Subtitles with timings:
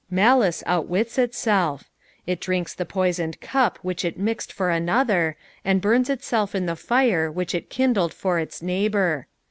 [0.09, 1.87] Malice outwits itself.
[2.25, 6.75] It drinks the poisoned cup which it mixed for another, and burns itself in the
[6.75, 9.27] fire which it kindled for ita neighbour.